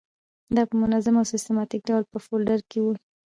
[0.55, 2.95] دا په منظم او سیستماتیک ډول په فولډر کې وي.